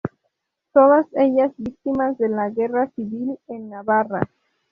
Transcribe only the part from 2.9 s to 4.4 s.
Civil en Navarra.